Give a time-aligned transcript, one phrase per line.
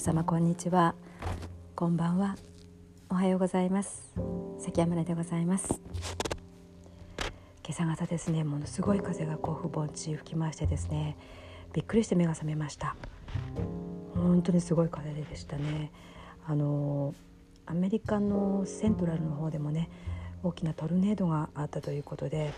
[0.00, 0.94] 皆様こんにちは。
[1.76, 2.34] こんばんは。
[3.10, 4.14] おはようございます。
[4.58, 5.78] 関山でございます。
[7.62, 11.18] 今朝方ですねものすごい風が甲府盆地吹きましてですね
[11.74, 12.96] びっくりして目が覚めました。
[14.14, 15.92] 本当にすごい風でしたね。
[16.46, 17.14] あの
[17.66, 19.90] アメリカのセントラルの方でもね
[20.42, 22.54] 大きなトルネードがあったということで、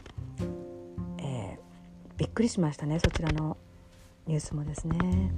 [1.19, 3.01] えー、びっくりしましたね。
[3.01, 3.57] そちらの
[4.29, 5.33] ニュースもですね。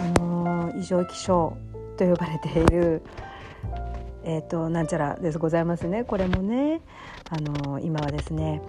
[0.00, 1.56] あの異常気象
[1.96, 3.02] と呼ばれている
[4.28, 6.02] えーと、なんちゃらですございますね。
[6.02, 6.80] これもね
[7.30, 8.60] あの今はですね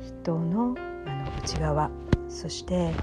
[0.00, 0.74] 人の
[1.06, 1.90] あの内側
[2.30, 2.94] そして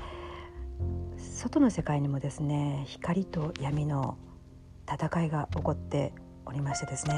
[1.20, 4.18] 外の世界にもですね光と闇の
[4.92, 6.12] 戦いが起こって
[6.48, 7.16] おりましてですね。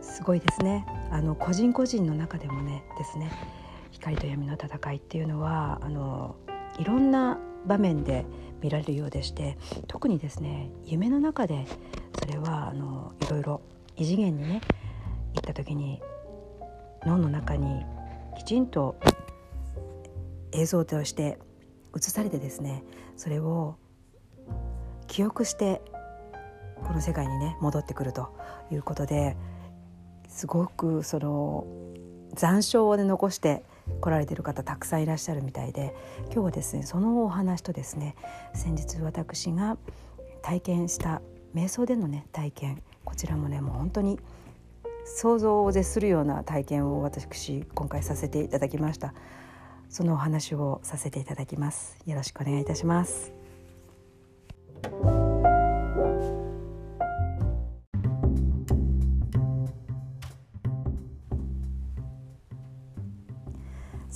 [0.00, 0.86] すごいですね。
[1.10, 3.32] あの個人個人の中でもねですね
[3.90, 6.36] 光と闇の戦いっていうのはあの
[6.78, 8.24] いろんな場面で
[8.62, 11.66] 見られるようでして特にですね夢の中で
[12.18, 13.60] それはあのいろいろ
[13.96, 14.60] 異次元にね
[15.34, 16.00] 行った時に
[17.06, 17.84] 脳の中に
[18.36, 18.96] きちんと
[20.52, 21.38] 映像として
[21.96, 22.84] 映されてですね
[23.16, 23.76] それを
[25.06, 25.82] 記憶して
[26.84, 28.34] この世界にね戻ってくると
[28.70, 29.36] いうことで
[30.28, 31.66] すごくその
[32.34, 33.64] 残照を、ね、残して
[34.00, 35.94] 来られてる方たくさんいらっしゃるみたいで
[36.26, 38.16] 今日はですねそのお話とですね
[38.54, 39.76] 先日私が
[40.42, 41.22] 体験した
[41.54, 44.18] 瞑想でのね体験こちらもねもう本当に
[45.04, 49.14] 想像を絶するような体験を私今回させていただきました。
[49.90, 51.98] そのお話をさせていただきます。
[52.06, 53.39] よろしくお願いいたします。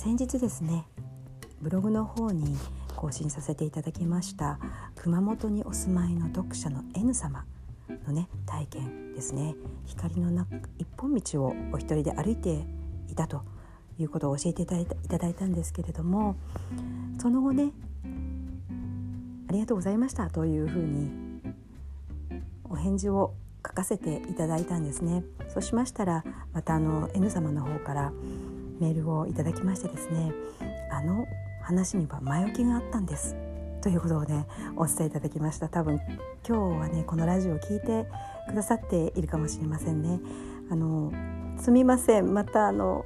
[0.05, 0.85] 先日ですね
[1.63, 2.55] ブログの方に
[2.95, 4.59] 更新させていただきました
[4.95, 7.43] 熊本にお住まいの読者の N 様
[8.05, 9.55] のね体験ですね。
[9.87, 10.45] 光のな
[10.77, 12.67] 一本道をお一人で歩いて
[13.09, 13.41] いたと
[13.97, 16.35] いうことを教えていただいたいただいたんですけれども
[17.19, 17.71] その後ね
[19.49, 21.09] ありがとうございましたというふうに
[22.69, 23.33] お返事を
[23.65, 25.23] 書かせていただいたんですね。
[25.47, 26.23] そうしましたら
[26.53, 28.13] またあの N 様の方から
[28.79, 30.31] メールをいただきましてですね
[30.91, 31.27] あの
[31.61, 33.35] 話には前置きがあったんです。
[33.81, 35.69] ということをねお伝えいただきました。
[35.69, 35.99] 多分
[36.47, 38.07] 今日はねこのラジオを聞いて
[38.47, 40.19] くださっているかもしれませんね。
[40.71, 41.11] あの
[41.59, 42.33] すみません。
[42.33, 43.05] またあの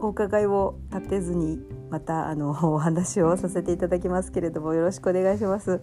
[0.00, 1.58] お伺いを立てずに
[1.90, 5.80] またあのお話をさせていただきますけれどもよろしくお願いします。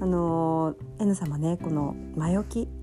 [0.00, 2.81] あの N 様ねこの前置き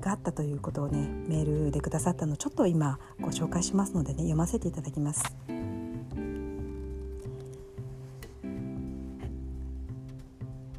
[0.00, 5.22] があったということをねメールでくださったのちょっと今ご紹介しますのでね読ませていただきます。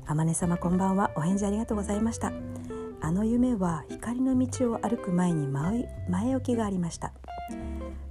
[0.05, 1.11] あまね様こんばんは。
[1.15, 2.33] お返事ありがとうございました。
[2.99, 5.87] あの夢は光の道を歩く前に前
[6.35, 7.13] 置きがありました。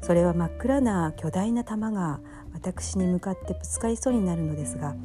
[0.01, 2.21] それは真っ暗な巨大な玉が
[2.55, 4.97] 私に向かってぶつかりそうになるのですが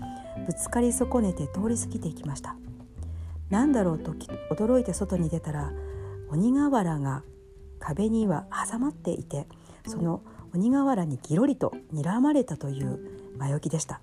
[0.47, 2.55] ぶつかり損ねて通り過ぎていきました。
[3.49, 4.13] 何だろうと
[4.49, 5.71] 驚いて外に出たら
[6.29, 7.23] 鬼瓦が
[7.79, 9.47] 壁には挟まっていて
[9.87, 10.21] その
[10.53, 12.99] 鬼瓦にギロリと睨まれたという
[13.37, 14.01] 前置きでした。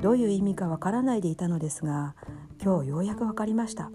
[0.00, 2.14] どういう意味かわからないでいたのですが
[2.62, 3.90] 今日ようやく分かりました。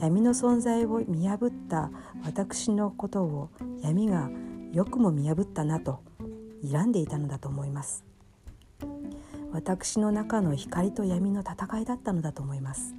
[0.00, 1.90] 闇の存在を見破った
[2.24, 4.30] 私のことを闇が
[4.72, 6.00] よくも見破ったなと
[6.62, 8.04] 睨んでいたのだと思います。
[9.52, 12.94] 私の中の光と闇の戦いだったのだと思います。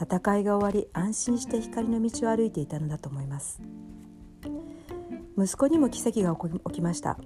[0.00, 3.60] 戦いが終わり安心して光の道を歩いていたのだと思います。
[5.36, 7.18] 息子にも奇跡が起きました。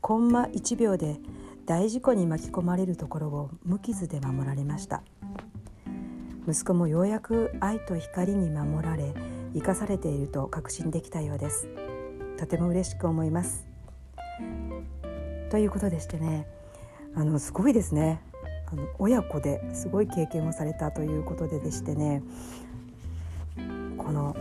[0.00, 1.18] コンマ1秒で
[1.64, 5.02] 大事故に巻き込まれるところを無傷で守られました。
[6.48, 9.14] 息子もようやく愛と光に守られ
[9.54, 11.68] 生かされていると確信できたようです。
[12.36, 13.66] とても嬉しく思います。
[15.50, 16.46] ということでしてね。
[17.16, 18.20] あのすごいですね。
[18.66, 22.22] あの親子ですごい経験をされたということででしてね。
[23.98, 24.36] この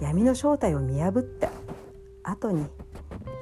[0.00, 1.50] 闇の正体を見破った
[2.22, 2.66] 後に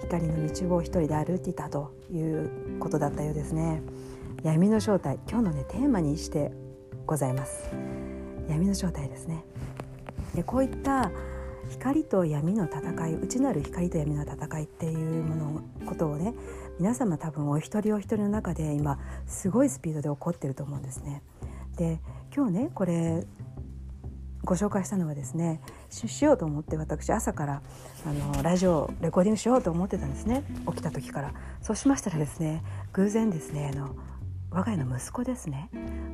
[0.03, 3.83] 光の道を一人で歩いていたということだったようですね。
[4.43, 6.53] 闇の正体今日のねテーマにして
[7.07, 7.71] ございます。
[8.49, 9.45] 闇の正体ですね。
[10.35, 11.11] でこういった
[11.73, 16.35] 光と闇の戦い内なる光と闇の戦いっていうものことをね
[16.79, 21.23] 皆様多分お一人お一人の中で今すごいスピードで起こってると思うんですね。
[21.77, 21.99] で
[22.35, 23.27] 今日ねこれ
[24.45, 27.63] ご紹介したのはですねしようと思って私朝から
[28.07, 30.45] あのラジオレコーディングしようと思ってたんですね。
[30.67, 31.33] 起きた時から。
[31.63, 33.97] そうしましたらですね偶然ですねあの
[34.51, 35.71] 我が家の息子ですね。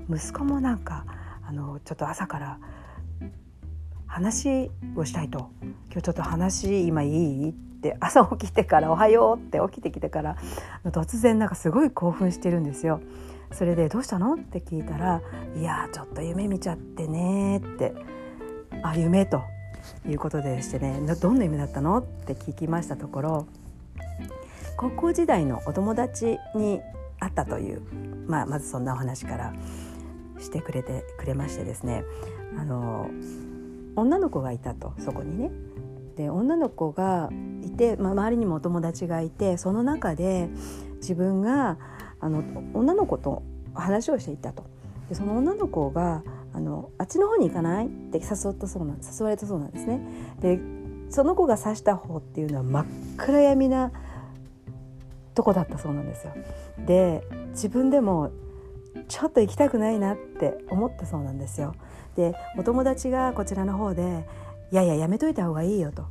[0.09, 1.05] 息子もなんか
[1.43, 2.59] あのちょっと朝から
[4.09, 5.51] 話をしたいと。
[5.63, 7.51] 今日ちょっと話今いい？
[7.51, 10.37] って朝起きてから「おはよう」って起きてきてから
[10.87, 13.01] 突然なんかすごい興奮してるんですよ。
[13.53, 15.23] それで「どうしたの?」って聞いたら
[15.57, 17.95] 「いやちょっと夢見ちゃってね」って
[18.83, 19.43] 「あ夢」と
[20.09, 21.01] いうことでしてね。
[21.21, 21.99] どんな夢だったの？
[21.99, 23.47] って聞きましたところ
[24.77, 26.81] 高校時代のお友達に
[27.21, 27.83] 会ったという、
[28.27, 29.53] まあ、まずそんなお話から
[30.41, 32.03] してくれてくれましてですね。
[32.59, 33.09] あの
[34.01, 35.51] 女の子がいたとそこにね。
[36.17, 37.31] で女の子が
[37.63, 40.49] いて、まあ、周りにもお友達がいてその中で
[40.97, 41.79] 自分が
[42.19, 42.43] あの
[42.75, 44.65] 女の子と話をしていたと。
[45.09, 46.23] でその女の子が
[46.53, 50.01] あのあっちの方に行かないって誘ったそうな誘われたそうなんですね。
[50.41, 50.61] で
[51.11, 52.87] その子が指した方っていうのは真っ
[53.17, 53.93] 暗闇な
[55.35, 56.33] とこだったそうなんですよ。
[56.87, 58.31] で自分でも
[59.09, 61.75] ちょっと行きたくないなって思ったそうなんですよ。
[62.17, 64.27] でお友達がこちらの方で
[64.73, 66.05] 「いやいややめといた方がいいよ」と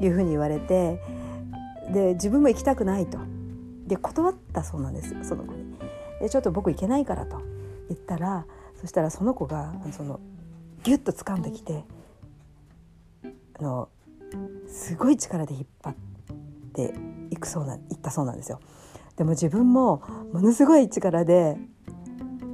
[0.00, 1.00] いうふうに言われて
[1.92, 3.18] で自分も行きたくないと
[3.86, 5.64] で断ったそうなんですよその子に。
[6.20, 7.40] でちょっと僕行けないからと
[7.88, 8.46] 言ったら
[8.80, 10.20] そしたらその子がその
[10.82, 11.84] ギュッと掴んできて
[13.58, 13.88] あの
[14.68, 15.94] すごい力で引っ張っ
[16.74, 16.94] て
[17.30, 18.60] いくそうないったそうなんですよ。
[19.16, 21.58] でも自分もものすごい力で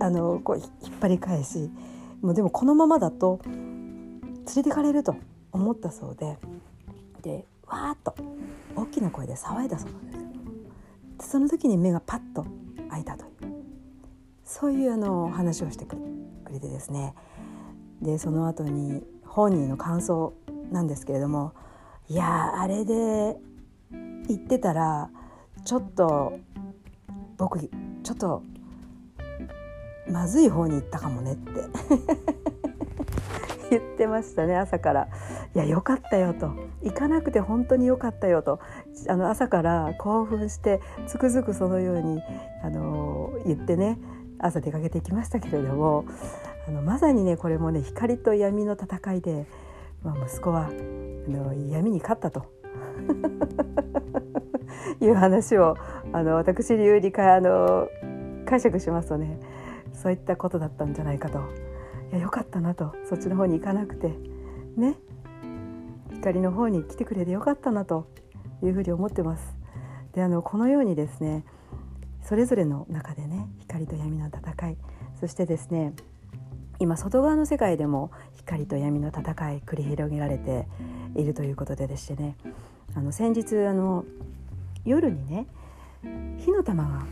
[0.01, 1.71] あのこう引っ張り返し。
[2.25, 4.21] もうでもこのままだと連
[4.57, 5.15] れてかれると
[5.53, 6.39] 思ったそうで。
[7.21, 8.15] でわーっと
[8.75, 10.25] 大きな声で騒いだそうなんです。
[11.19, 12.47] でその時に目がパッと
[12.89, 13.31] 開いたという。
[14.43, 15.97] そういうあの話をしてく
[16.51, 17.15] れてですね。
[18.01, 20.33] でその後に本人の感想
[20.73, 21.53] なんですけれども
[22.09, 23.37] いやあれで
[24.29, 25.11] 言ってたら
[25.65, 26.39] ちょっと
[27.37, 28.43] 僕ちょっと
[30.09, 31.51] まずい方に行ったかもねって。
[33.71, 35.09] 言ってましたね朝から
[35.55, 36.53] 「いやよかったよ」と
[36.83, 38.61] 「行かなくて本当によかったよ」と。
[39.09, 42.23] あの朝から興奮してつくづくそのように
[42.63, 43.99] あの言ってね
[44.39, 46.05] 朝出かけていきましたけれども
[46.69, 49.47] あのまさにねこれもね光と闇の戦いで、
[50.03, 50.71] まあ、息子はあ
[51.31, 52.45] の闇に勝ったと。
[55.01, 55.77] いう話を
[56.13, 57.89] あの私流にかあの
[58.47, 59.39] 解釈しますとね
[59.95, 61.39] そういったことだったんじゃないかと。
[62.11, 62.95] いやよかったなと。
[63.09, 64.13] そっちの方に行かなくて。
[64.77, 64.97] ね。
[66.13, 68.07] 光の方に来てくれてよかったなと
[68.63, 69.57] いうふうに思ってます。
[70.13, 71.45] であのこのようにですね
[72.23, 74.77] それぞれの中でね光と闇の戦い。
[75.21, 75.93] そしてですね
[76.79, 80.67] 今外側の世界でも光と闇の戦い繰り広げられて
[81.15, 82.37] いるということででしてね。
[82.95, 84.05] あの先日あの
[84.85, 85.47] 夜にね
[86.39, 87.07] 火の玉が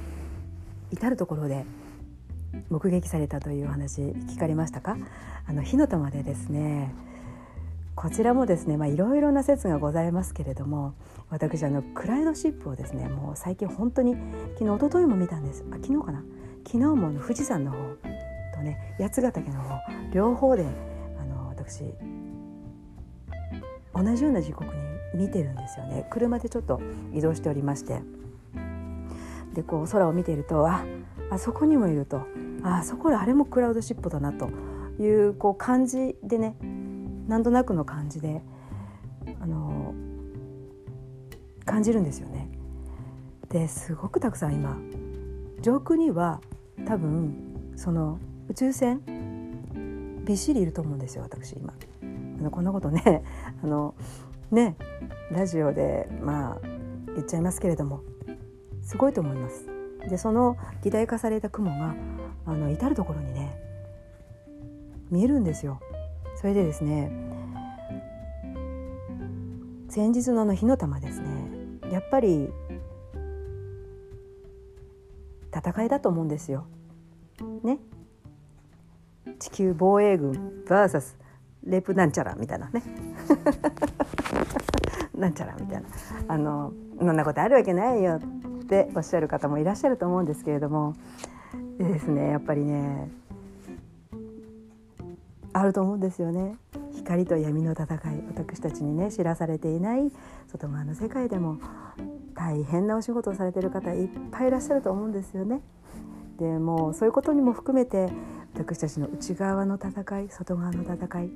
[0.90, 1.64] 至る所で
[2.70, 4.96] 目撃されたというお話聞かれましたか？
[5.46, 6.94] あの火の玉でですね
[7.94, 10.94] こちらもですねいろいろな説がございますけれども
[11.30, 14.16] 私あのクライドシップをですねもう最近本当に
[14.58, 15.64] 昨日一昨日も見たんです。
[15.70, 16.22] あ昨日かな？
[16.66, 17.78] 昨日も富士山の方
[18.54, 19.80] とね八ヶ岳の方
[20.12, 20.66] 両方で
[21.20, 21.84] あの私
[23.94, 24.64] 同じような時刻
[25.14, 26.06] に見てるんですよね。
[26.10, 26.80] 車でちょっと
[27.12, 28.00] 移動しておりまして。
[29.54, 30.82] でこう空を見ているとあ
[31.30, 32.22] あそこにもいると
[32.62, 34.50] あそこらあれもクラウドシップだなと
[35.00, 36.56] いうこう感じでね
[37.28, 38.42] なんとなくの感じで
[39.40, 39.94] あの
[41.64, 42.50] 感じるんですよね。
[43.48, 44.78] ですごくたくさん今
[45.60, 46.40] 上空には
[46.86, 49.00] 多分その宇宙船
[50.24, 51.72] びっしりいると思うんですよ私今。
[52.02, 53.22] あのこんなことね
[53.62, 53.94] あの
[54.50, 54.76] ね
[55.30, 56.58] ラジオでまあ
[57.14, 58.00] 言っちゃいますけれども
[58.82, 59.71] すごいと思います。
[60.08, 61.94] でその擬態化された雲が
[62.46, 63.56] あの至る所にね
[65.10, 65.80] 見えるんですよ。
[66.40, 67.10] それでですね
[69.88, 71.28] 先日のあの火の玉ですね
[71.90, 72.48] やっぱり
[75.54, 76.66] 戦いだと思うんですよ。
[77.62, 77.78] ね
[79.38, 81.16] 地球防衛軍 VS
[81.64, 82.82] レプなんちゃらみたいなね
[85.14, 85.88] なんちゃらみたいな
[86.28, 88.18] あのそんなことあるわけないよ
[88.72, 90.96] っておっしゃる方もいらっしゃると思うんですけれども
[91.78, 93.10] でですねやっぱりね
[95.52, 96.56] あると思うんですよね
[96.96, 97.98] 光と闇の戦い
[98.28, 100.10] 私たちにね知らされていない
[100.50, 101.58] 外側の世界でも
[102.34, 105.60] 大変なお仕事をされてる方いっぱいいらっしゃると思うんですよね。
[106.38, 108.08] でもうそういうことにも含めて
[108.54, 111.30] 私たちの内側の戦い外側の戦い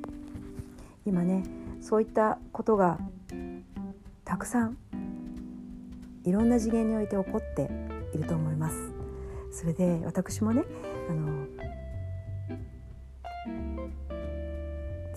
[1.05, 1.45] 今ね
[1.83, 2.99] そういったことが
[4.25, 4.79] たくさん
[6.27, 7.71] いろんな次元において起こって
[8.13, 8.77] いると思います。
[9.57, 10.65] それで私もね
[11.09, 11.47] あの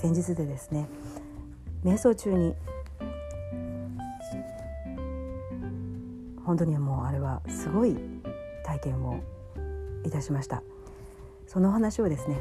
[0.01, 0.87] 前日でですね
[1.83, 2.55] 瞑想中に
[6.45, 7.97] 本当にもうあれはすごい
[8.63, 9.19] 体験を
[10.05, 10.63] いたしました
[11.45, 12.37] その話をですね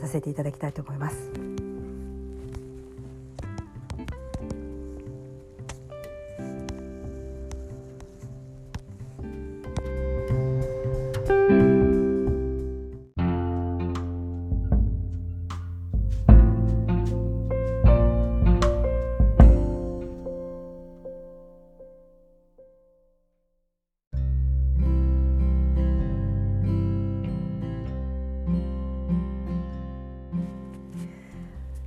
[0.00, 1.61] させていただきたいと思います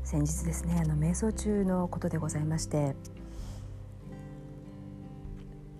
[0.05, 2.95] 先日ですねあの瞑想中のことでございまして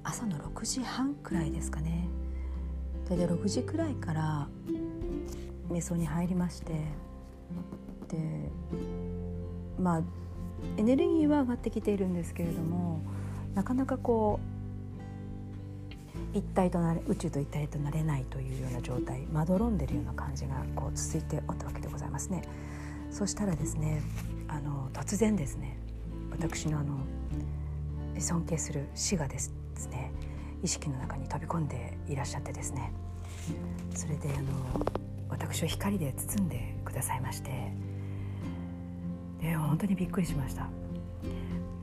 [0.04, 2.08] 朝の6時半くらいですかね
[3.08, 4.48] 大体6時くらいから
[5.70, 6.74] 瞑想に入りまして
[8.08, 8.50] で
[9.80, 10.02] まあ
[10.78, 13.02] エネルギーは上がってきているんですけれども
[13.54, 14.40] なかなかこ
[16.34, 22.42] う一体となれ宇宙と一体となれないというような状態まどろんでるような感じがこう続いておったわけでございますね。
[23.16, 24.02] そしたらですね
[24.50, 25.78] あの突然ですね
[26.32, 26.98] 私のあの
[28.20, 29.54] 尊敬する死がです
[29.90, 30.12] ね
[30.62, 32.92] 意識の中に飛び込んでいらっしゃってですね
[33.96, 34.86] それであの
[35.30, 37.72] 私を光で包んでくださいまして
[39.42, 40.68] で本当にびっくりしました。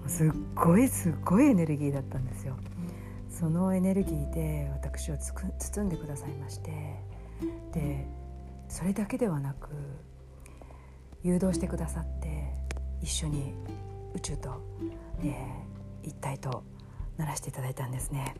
[0.08, 2.56] すっごいすっごいエネルギーだったんですよ。
[3.30, 6.70] そのエネルギーで私を包んでくださいまして
[7.72, 8.06] で
[8.68, 9.70] それだけではなく
[11.22, 12.52] 誘導してくださって
[13.00, 13.54] 一緒に
[14.14, 14.60] 宇宙と、
[15.22, 16.64] えー、一体と
[17.16, 18.34] ならせていただいたんですね。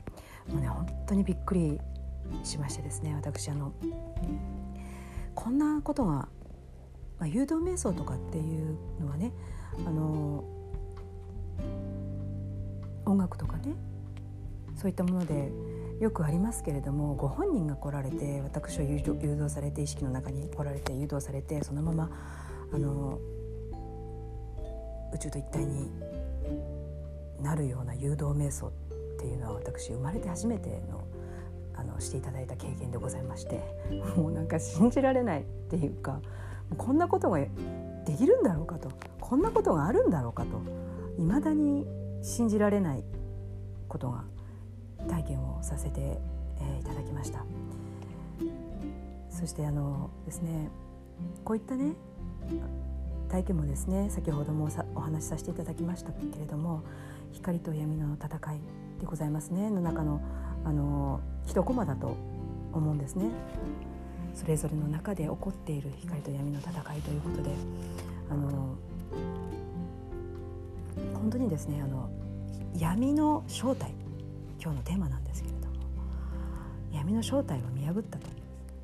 [0.48, 1.80] もうね本当にびっくり
[2.42, 3.72] しましてですね私あの
[5.34, 6.28] こんなことが、ま
[7.20, 9.32] あ、誘導瞑想とかっていうのはね
[9.86, 10.44] あの
[13.04, 13.74] 音楽とかね
[14.76, 15.52] そういったもので
[16.00, 22.10] よくありますけれどもご本人が来られて私は誘導されて意識の中に来られて誘導されてそのまま
[22.72, 23.18] あの
[25.12, 25.90] 宇宙と一体に
[27.40, 28.72] なるような誘導瞑想っ
[29.18, 31.04] ていうのは私生まれて初めての
[31.74, 33.62] あのしていただいた経験でございまして
[34.16, 36.20] もうなんか信じられないっていうか
[36.76, 37.48] こんなことがで
[38.16, 40.60] きるんだろうかとこんなことがあるんだろうかと
[41.18, 41.86] 未だに
[42.22, 43.04] 信じられない
[43.88, 44.24] ことが
[45.08, 47.44] 体験をさせて、えー、いただきました。
[49.30, 50.70] そしてあのですね
[51.44, 51.94] こういったね
[53.28, 56.82] 体験もですね先ほどもお話しさせていただきましたけれども
[57.32, 58.60] 光と闇の戦い
[59.00, 60.20] でございますねの中の
[60.64, 62.16] あの一コマだと
[62.72, 63.26] 思うんですね。
[64.34, 67.50] それぞれの中で起こっている光と闇の戦いということで
[68.30, 68.76] あの
[71.14, 72.08] 本当にですねあの
[72.78, 73.92] 闇の正体
[74.60, 75.74] 今日のテーマなんですけれども
[76.92, 78.26] 闇の正体を見破ったと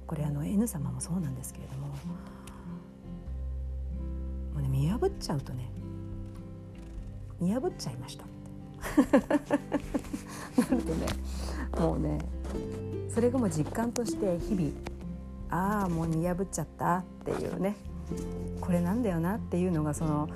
[0.07, 1.95] これあの N 様もそうなんですけれども
[4.59, 5.71] もうね見破っちゃうとね
[7.41, 8.25] 見破っちゃいました
[10.61, 11.07] なるとね
[11.79, 12.19] もうね
[13.09, 14.71] それがもう実感として日々
[15.51, 17.77] ああもう見破っちゃったっていうね
[18.61, 20.29] これなんだよなっていうのがその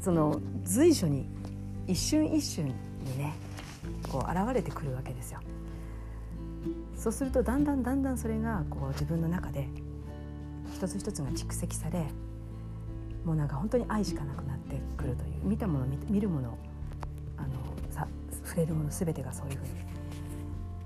[0.00, 1.28] その随所に
[1.86, 2.72] 一瞬一瞬に
[3.18, 3.34] ね
[4.10, 5.40] こう現れてくるわけですよ。
[6.96, 9.68] そうするとだんだんだんだんそれがこう自分の中で
[10.74, 12.06] 一つ一つが蓄積され
[13.28, 16.56] もうなんか本当に愛しかなくなってくるという見たもの見るもの
[17.36, 17.48] あの
[17.90, 18.08] さ
[18.42, 19.74] 触れるもの全てがそういうふうに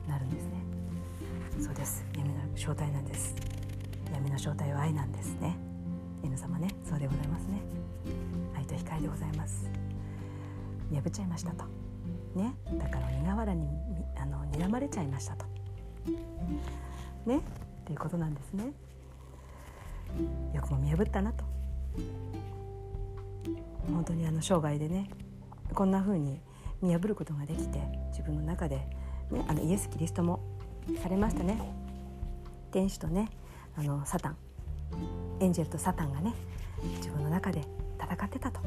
[0.09, 0.51] なるんですね。
[1.61, 2.05] そうです。
[2.19, 3.37] 闇の正体なんです。
[4.13, 5.57] 闇の正体は愛なんですね。
[6.25, 7.63] N 様ねそうでございますね。
[8.57, 9.71] 愛と光でございます。
[10.93, 11.65] 破っちゃいましたと。
[12.35, 12.57] ね。
[12.77, 13.69] だから苦笑に
[14.17, 15.47] あの睨まれちゃいましたと。
[17.25, 17.39] ね。
[17.39, 17.41] っ
[17.85, 18.73] ていうことなんですね。
[20.53, 21.62] よくも見破ったなと。
[23.87, 25.11] 本当にあの生涯でね
[25.75, 26.41] こんな風に
[26.81, 27.81] 見破ることができて
[28.11, 28.77] 自分の中で、
[29.31, 30.41] ね、あのイエス・キリストも
[31.03, 31.61] されましたね。
[32.71, 33.29] 天使とね
[33.77, 34.37] あのサタン
[35.41, 36.35] エンジェルとサタンがね
[36.97, 37.63] 自分の中で
[37.99, 38.61] 戦ってたと。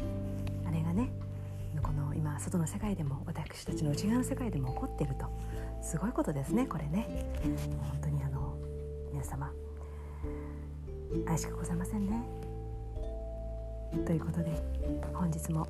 [0.68, 1.12] あれがね
[1.82, 5.26] この今外の世界でも私たちの内側の世界でも起こっていると。
[5.82, 7.08] すごいことですねこれね。
[7.92, 8.58] 本当にあの
[9.12, 9.52] 皆様
[11.28, 12.35] 愛しかございませんね。
[14.04, 14.52] ということで
[15.14, 15.68] 本日も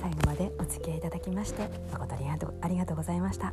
[0.00, 3.52] 最後までお付き合いいただきまして誠にありがとうございました。